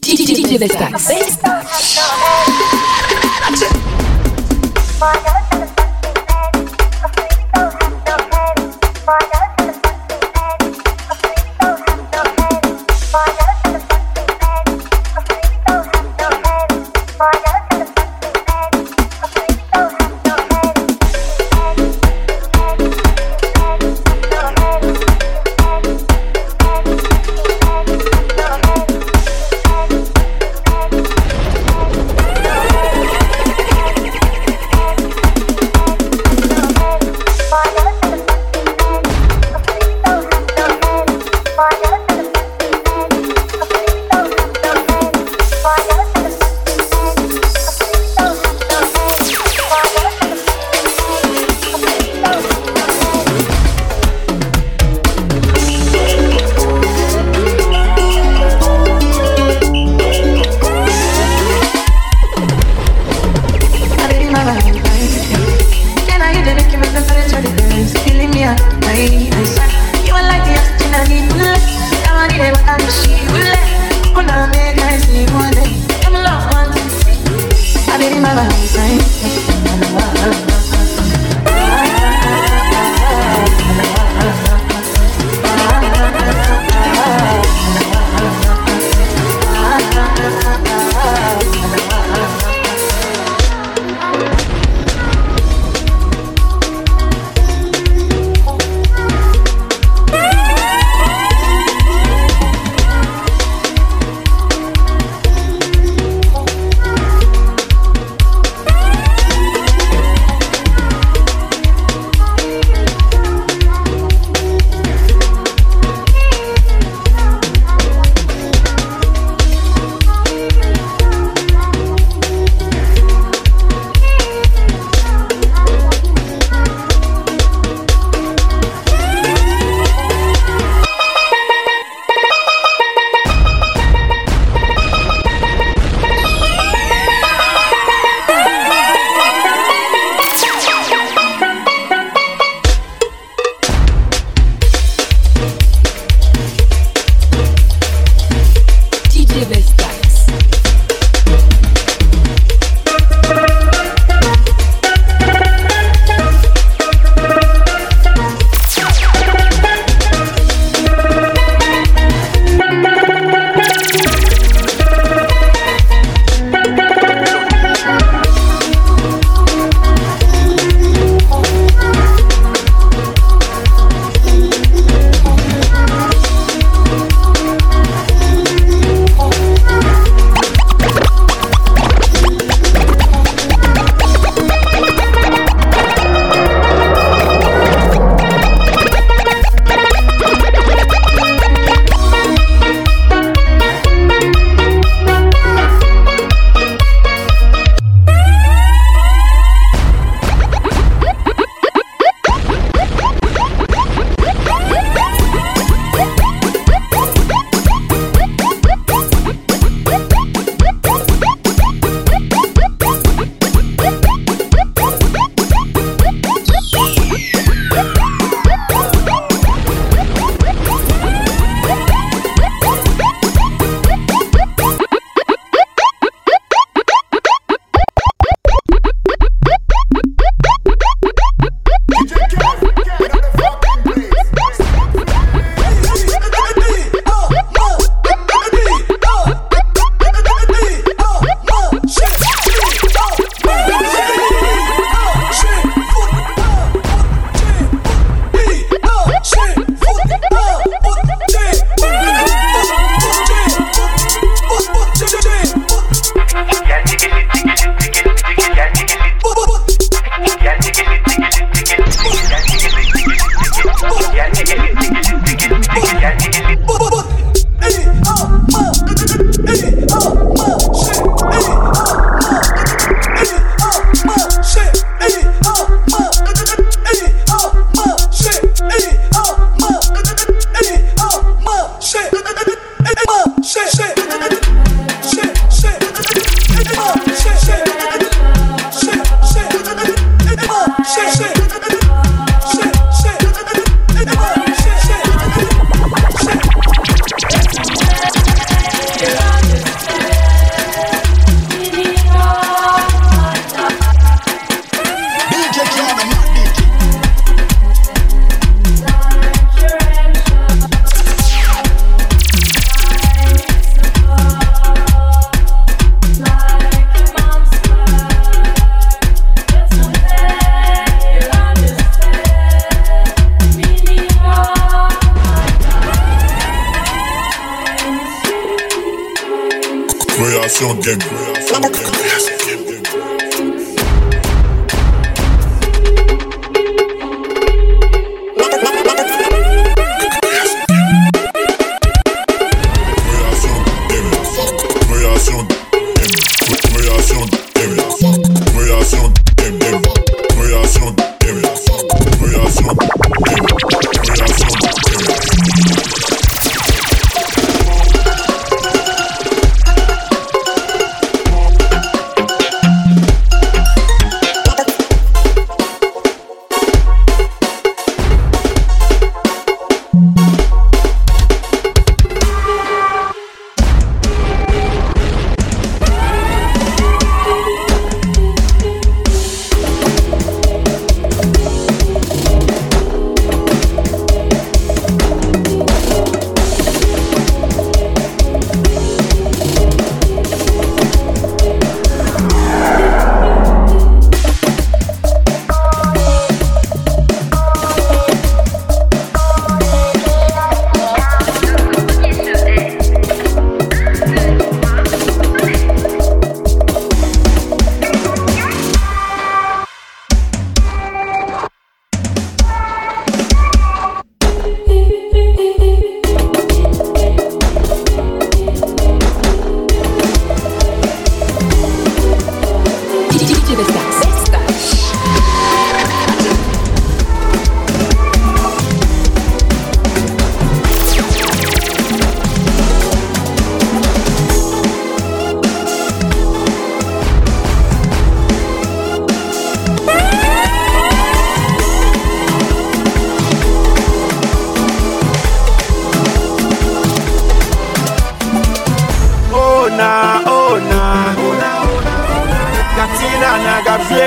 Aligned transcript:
DJ 0.00 0.58
Vestaxx. 0.58 1.08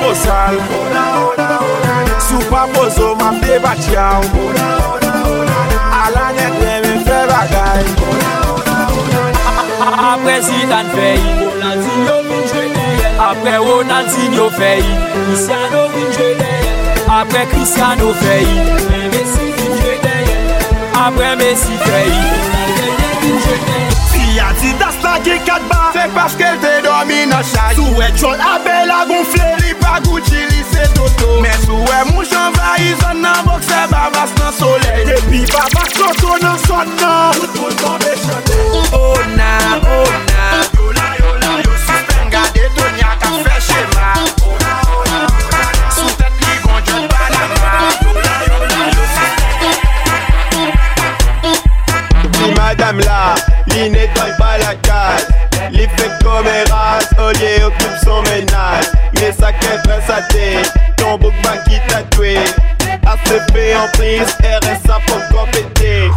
bosal 0.00 0.56
Sou 2.28 2.40
pa 2.50 2.66
bozo 2.74 3.14
map 3.20 3.40
de 3.44 3.58
bat 3.64 3.80
yaw 3.92 4.22
Ala 6.06 6.26
net 6.36 6.54
le 6.62 6.74
men 6.84 7.00
fe 7.06 7.18
bagay. 7.30 7.84
Apre 9.86 10.40
Zidane 10.42 10.90
fey 10.94 11.18
Ronaldinho 11.40 12.16
vin 12.28 12.44
jwene 12.50 12.86
Apre 13.28 13.54
Ronaldinho 13.66 14.50
fey 14.58 14.82
Cristiano 15.12 15.82
vin 15.94 16.10
jwene 16.16 16.50
Apre 17.18 17.46
Cristiano 17.52 18.12
fey 18.22 18.46
Messi 19.12 19.46
vin 19.56 19.74
jwene 19.80 20.16
Apre 21.04 21.30
Messi 21.36 21.76
fey 21.86 22.10
Ronaldinho 22.10 23.08
vin 23.22 23.38
jwene 23.44 23.78
Fia 24.12 24.48
di 24.60 24.72
das 24.78 24.96
la 25.02 25.18
ki 25.24 25.38
kat 25.46 25.62
ba 25.70 25.80
Se 25.96 26.04
paske 26.14 26.50
te 26.62 26.72
domi 26.84 27.20
nan 27.26 27.42
chay. 27.52 27.74
Sou 27.78 28.02
e 28.02 28.10
chol 28.20 28.40
abe 28.52 28.75
babas 33.90 34.30
nan 34.38 34.52
soley 34.52 35.04
Depi 35.08 35.40
babas 35.52 35.88
choto 35.98 36.30
nan 36.42 36.58
son 36.66 36.88
nan. 37.00 38.05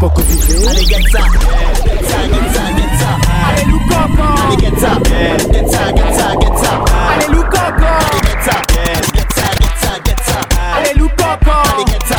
Compéter. 0.08 0.68
Allez, 0.70 0.86
get 0.86 1.02
ça. 1.12 1.20
Eh, 1.20 1.90
get 1.90 2.04
ça, 2.08 2.18
get 2.28 2.46
ça, 2.54 2.64
get 2.78 2.92
ça. 3.00 3.10
Allez, 3.50 3.66
look 3.66 3.92
up. 3.92 4.12
Allez, 4.20 4.58
get 4.58 4.80
ça. 4.80 4.92
Eh, 5.06 5.52
get 5.52 5.68
ça, 5.70 5.92
get 5.92 6.14
ça, 6.14 6.36
get 6.40 6.58
ça. 6.58 6.72
Allez, 7.12 7.28
look 7.34 7.54
up. 7.56 7.82
Allez, 7.82 8.22
get 8.22 8.40
ça. 8.46 8.56
Eh, 8.72 9.02
get 9.14 9.30
ça, 9.36 9.46
get 9.60 9.76
ça, 9.82 9.92
get 10.06 10.20
ça. 10.24 10.40
Allez, 10.78 10.94
look 11.00 11.22
up. 11.22 11.48
Allez, 11.48 11.86
get 11.86 12.08
ça. 12.08 12.19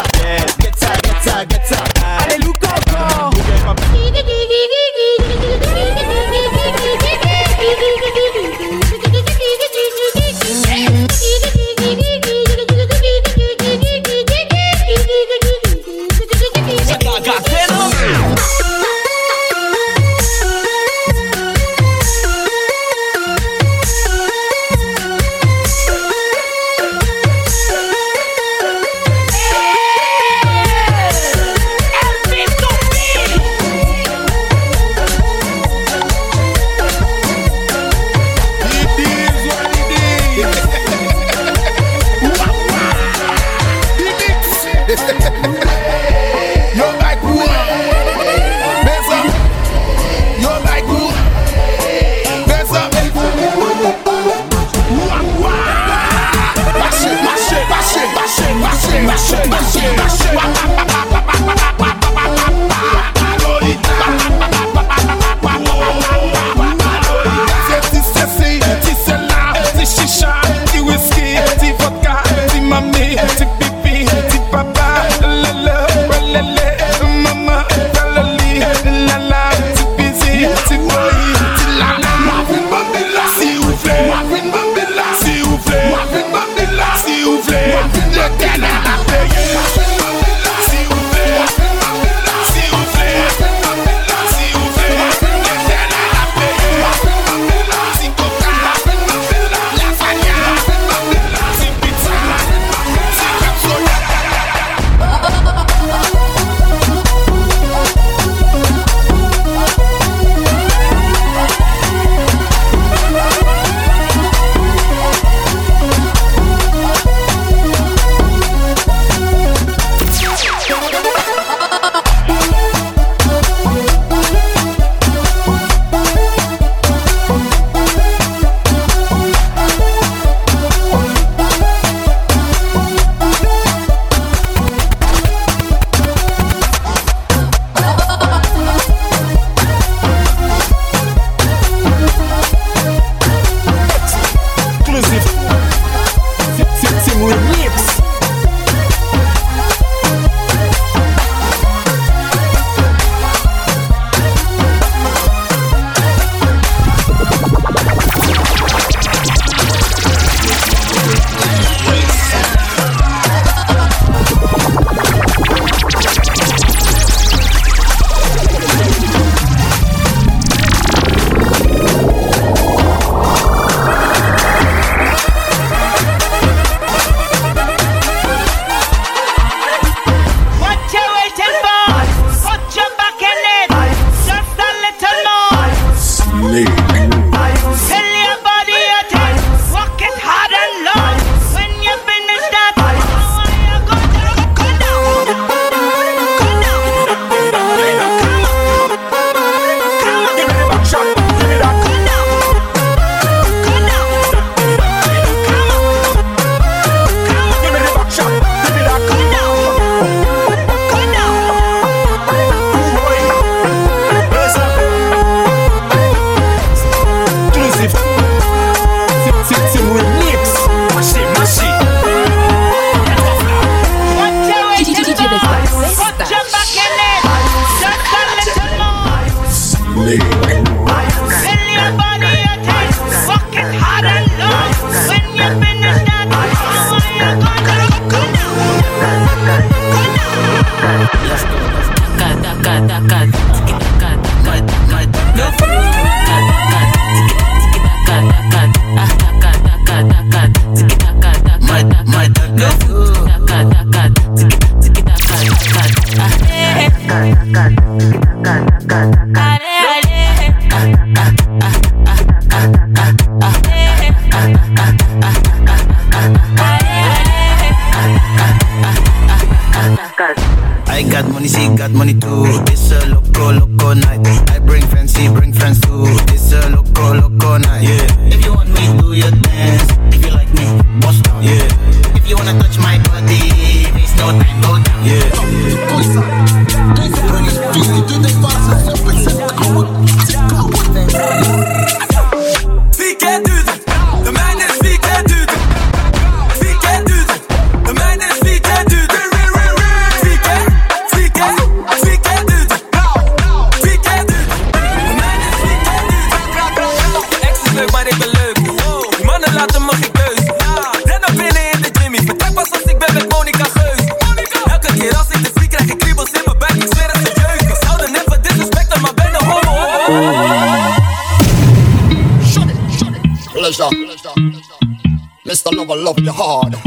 Mr. 325.51 325.75
Lover, 325.75 325.97
love 325.97 326.17
you 326.21 326.31
hard. 326.31 326.79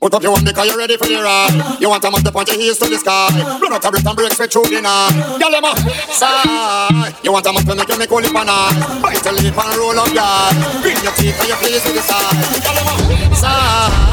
Put 0.00 0.14
up 0.14 0.22
your 0.22 0.32
hand 0.32 0.46
because 0.46 0.66
you're 0.66 0.78
ready 0.78 0.96
for 0.96 1.04
the 1.06 1.20
ride. 1.20 1.76
You 1.78 1.90
want 1.90 2.02
to 2.02 2.10
mount 2.10 2.24
the 2.24 2.32
point 2.32 2.48
your 2.48 2.56
heels 2.56 2.78
to 2.78 2.88
the 2.88 2.96
sky. 2.96 3.28
Run 3.60 3.74
out 3.74 3.84
of 3.84 3.92
breath 3.92 4.06
and 4.06 4.16
break 4.16 4.32
straight 4.32 4.50
through 4.50 4.72
the 4.72 4.80
night. 4.80 5.12
Girl, 5.36 5.50
them 5.52 5.64
a 5.64 5.76
sigh. 6.08 7.12
You 7.22 7.30
want 7.30 7.44
to 7.44 7.52
mount 7.52 7.68
to 7.68 7.74
make 7.76 7.90
you 7.90 7.98
make 7.98 8.10
and 8.10 8.48
eye. 8.48 9.00
Bite 9.02 9.22
your 9.22 9.34
lip 9.34 9.52
and 9.52 9.76
roll 9.76 10.00
up 10.00 10.08
eye. 10.16 10.80
Bring 10.80 10.96
your 11.04 11.12
teeth 11.12 11.36
and 11.40 11.48
your 11.48 11.58
face 11.58 11.84
to 11.84 11.92
the 11.92 12.00
side. 12.00 12.64
Girl, 12.64 12.72
them 12.72 13.32
a 13.32 13.36
sigh. 13.36 14.09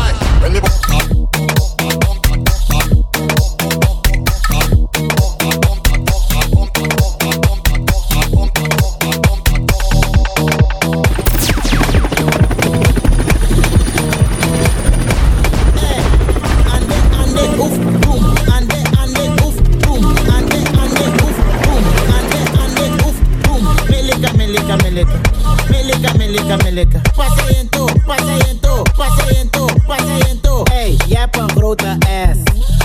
Melika, 26.77 27.01
melika. 27.01 27.01
Pasiënto, 27.15 27.85
pasiënto, 28.05 28.83
pasiënto, 28.97 29.65
pasiënto. 29.87 30.63
Hey, 30.71 30.95
jij 31.07 31.19
hebt 31.19 31.37
een 31.37 31.49
grote 31.49 31.97
ass. 31.99 32.39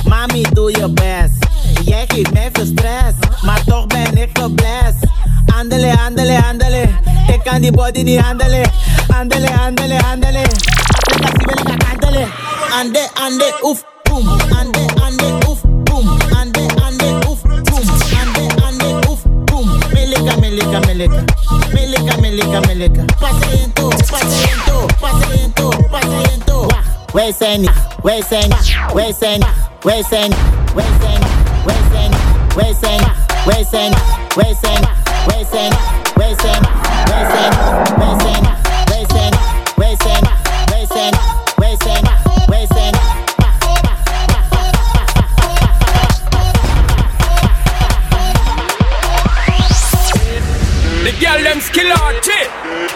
Mami, 0.08 0.42
doe 0.52 0.70
je 0.70 0.88
best. 0.88 1.46
Jij 1.84 2.04
geeft 2.08 2.32
mij 2.32 2.49
veel 2.52 2.66
stress, 2.66 3.14
maar 3.42 3.64
toch 3.64 3.87
ben 3.87 4.16
ik 4.16 4.30
geblest. 4.32 4.96
Andele, 5.56 5.99
andele, 6.06 6.44
andele. 6.44 6.88
Ik 7.26 7.40
kan 7.44 7.61
die 7.61 7.72
body 7.72 8.02
niet 8.02 8.20
handelen. 8.20 8.70
Andele, 9.08 9.50
andele, 9.58 10.02
andele. 10.02 10.42
Si 10.50 11.44
wil 11.44 11.72
ik 11.72 11.78
kantelen. 11.78 12.28
Ande, 12.80 13.08
ande, 13.14 13.58
oef, 13.62 13.84
pasiënto. 27.12 27.12
Wacht, 27.12 27.14
wij 27.14 27.33
zijn 27.38 27.61
niet, 27.61 27.71
wij 28.02 28.23
zijn 28.31 28.49
niet, 28.49 28.76
wij 28.95 29.14
zijn 29.21 29.38
niet, 29.40 29.49
wij 29.83 30.04
zijn 30.11 30.31
niet, 32.11 32.54
wij 32.54 32.75
zijn 32.81 33.00
niet, 33.00 33.45
wij 33.45 33.64
zijn 34.61 34.81
niet, 34.81 34.90
wij 36.16 36.35
zijn 36.40 36.61
niet, 36.61 37.37
wij 37.95 38.16
zijn 38.19 38.42
niet, 38.42 38.88
wij 38.88 39.04
zijn 39.09 39.51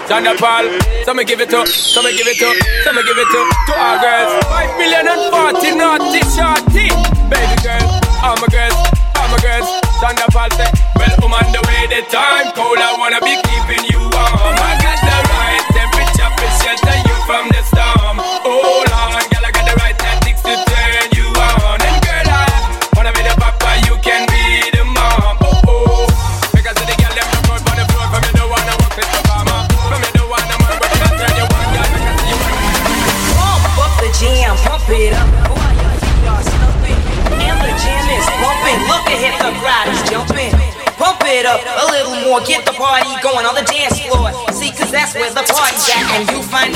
Stand 0.06 0.26
up 0.28 0.40
all. 0.40 0.66
Some 1.04 1.18
give 1.25 1.40
it 1.40 1.50
to, 1.50 1.66
some 1.66 2.06
give 2.14 2.26
it 2.30 2.38
to, 2.38 2.48
some 2.86 2.94
give 2.94 3.18
it 3.18 3.26
to 3.26 3.40
to 3.42 3.72
our 3.75 3.98
girls. 3.98 4.32
Five 4.46 4.70
million 4.78 5.02
and 5.02 5.22
forty 5.34 5.75
naughty 5.75 6.22
shorty. 6.30 6.86
Baby 7.26 7.56
girl, 7.66 7.82
all 8.22 8.38
my 8.38 8.46
girls, 8.46 8.78
all 9.18 9.28
my 9.34 9.38
girls. 9.42 9.66
Up 10.06 10.36
all 10.36 10.50
say, 10.54 10.70
well 10.94 11.10
I'm 11.26 11.34
on 11.34 11.50
the 11.50 11.58
way. 11.66 11.90
The 11.90 12.06
time 12.06 12.54
cold, 12.54 12.78
I 12.78 12.94
wanna 12.94 13.18
be 13.18 13.34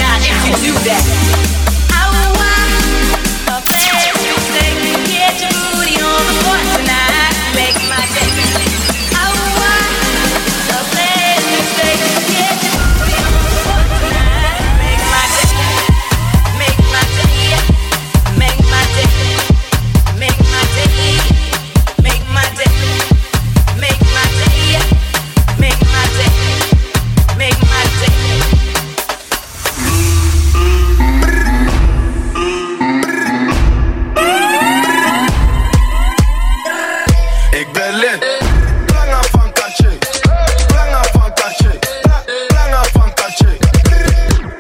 not 0.01 0.21
if 0.23 0.47
you 0.47 0.73
do 0.73 0.79
that. 0.85 1.50
Planga 37.91 39.21
van 39.31 39.31
van 39.33 39.51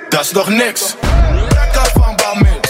Dat 0.08 0.20
is 0.20 0.32
nog 0.32 0.48
niks 0.48 0.94
Brakka 1.48 1.84
van 1.94 2.16
Balmain 2.16 2.60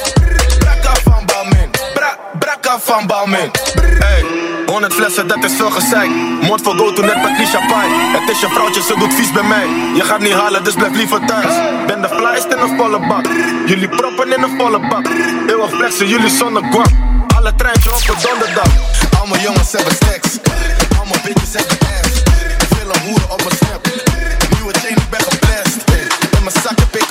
Brakka 0.58 0.92
van 1.04 1.24
Balmain 1.26 1.70
Bra 1.94 2.16
Brakka 2.38 2.78
van 2.80 3.06
Balmain 3.06 3.50
Hey 3.98 4.24
100 4.66 4.94
flessen, 4.94 5.28
dat 5.28 5.44
is 5.44 5.52
veel 5.56 5.70
gezeik. 5.70 6.10
Mond 6.42 6.62
vol 6.62 6.76
go 6.76 6.92
to 6.92 7.02
net 7.02 7.36
die 7.36 7.46
champagne. 7.46 8.18
Het 8.18 8.30
is 8.30 8.40
je 8.40 8.48
vrouwtje, 8.48 8.82
ze 8.82 8.94
doet 8.98 9.14
vies 9.14 9.32
bij 9.32 9.42
mij. 9.42 9.66
Je 9.94 10.04
gaat 10.04 10.20
niet 10.20 10.32
halen, 10.32 10.64
dus 10.64 10.74
blijf 10.74 10.94
liever 10.94 11.24
thuis. 11.24 11.54
Ben 11.86 12.02
de 12.02 12.08
flyest 12.08 12.44
in 12.44 12.58
een 12.58 12.76
volle 12.76 13.06
bak. 13.06 13.26
Jullie 13.66 13.88
proppen 13.88 14.32
in 14.32 14.42
een 14.42 14.58
volle 14.58 14.88
bak. 14.88 15.06
Eeuwig 15.46 15.70
flexen, 15.70 16.08
jullie 16.08 16.30
zonder 16.30 16.62
guap. 16.70 16.90
Alle 17.36 17.54
treintje 17.54 17.90
op 17.90 18.16
donderdag. 18.22 18.68
Allemaal 19.18 19.38
jongens 19.38 19.72
hebben 19.72 19.94
stacks. 19.94 20.39
Biggest 21.24 21.56
at 21.56 21.66
ass. 21.84 22.22
Feel 22.72 22.90
my 22.90 22.96
And 26.36 26.44
my 26.44 27.09